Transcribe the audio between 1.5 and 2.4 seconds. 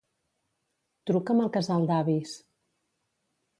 casal d'avis.